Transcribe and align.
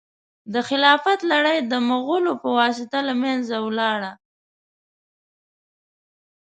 د 0.53 0.55
خلافت 0.69 1.19
لړۍ 1.31 1.57
د 1.71 1.73
مغولو 1.89 2.33
په 2.41 2.49
واسطه 2.57 2.97
له 3.07 3.13
منځه 3.23 3.55
ولاړه. 3.67 4.11